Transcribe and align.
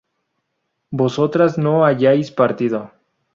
vosotras 0.89 1.59
no 1.59 1.85
hayáis 1.85 2.31
partido 2.31 2.91